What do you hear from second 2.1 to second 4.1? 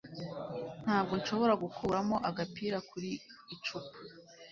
agapira kuri icupa